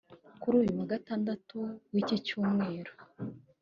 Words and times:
Kuri 0.41 0.55
uyu 0.61 0.73
wa 0.79 0.87
gatandatu 0.93 1.57
w’iki 1.93 2.17
cyumweru 2.25 2.93